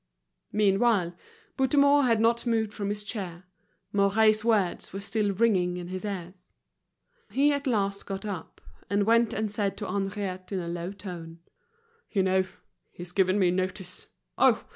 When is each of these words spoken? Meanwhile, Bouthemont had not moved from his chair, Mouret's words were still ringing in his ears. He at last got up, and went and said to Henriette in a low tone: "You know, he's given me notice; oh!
Meanwhile, 0.51 1.15
Bouthemont 1.57 2.07
had 2.07 2.19
not 2.19 2.47
moved 2.47 2.73
from 2.73 2.89
his 2.89 3.03
chair, 3.03 3.43
Mouret's 3.93 4.43
words 4.43 4.91
were 4.91 4.99
still 4.99 5.31
ringing 5.31 5.77
in 5.77 5.89
his 5.89 6.03
ears. 6.03 6.53
He 7.29 7.53
at 7.53 7.67
last 7.67 8.07
got 8.07 8.25
up, 8.25 8.61
and 8.89 9.03
went 9.05 9.31
and 9.31 9.51
said 9.51 9.77
to 9.77 9.85
Henriette 9.85 10.51
in 10.51 10.59
a 10.59 10.67
low 10.67 10.91
tone: 10.91 11.37
"You 12.09 12.23
know, 12.23 12.45
he's 12.91 13.11
given 13.11 13.37
me 13.37 13.51
notice; 13.51 14.07
oh! 14.39 14.65